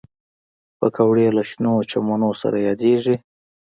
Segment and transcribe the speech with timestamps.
[0.79, 3.15] پکورې له شنو چمنو سره یادېږي